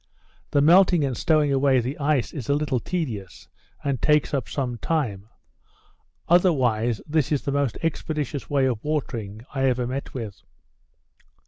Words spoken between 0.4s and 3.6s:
The melting and stowing away the ice is a little tedious,